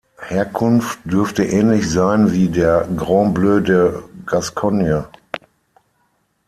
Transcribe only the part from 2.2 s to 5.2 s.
wie der Grand Bleu de Gascogne.